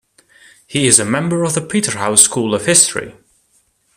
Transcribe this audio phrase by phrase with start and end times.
[0.65, 3.13] He is a member of the Peterhouse school of history.